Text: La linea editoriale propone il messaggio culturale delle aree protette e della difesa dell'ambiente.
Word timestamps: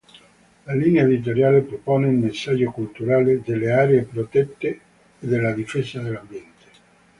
La 0.65 0.73
linea 0.73 1.03
editoriale 1.03 1.61
propone 1.61 2.07
il 2.07 2.15
messaggio 2.15 2.71
culturale 2.71 3.39
delle 3.45 3.71
aree 3.71 4.01
protette 4.01 4.67
e 5.19 5.27
della 5.27 5.51
difesa 5.51 6.01
dell'ambiente. 6.01 6.65